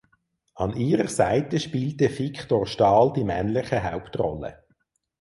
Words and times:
An 0.55 0.75
ihrer 0.75 1.07
Seite 1.07 1.59
spielte 1.59 2.09
Viktor 2.17 2.65
Staal 2.65 3.13
die 3.13 3.23
männliche 3.23 3.83
Hauptrolle. 3.83 4.65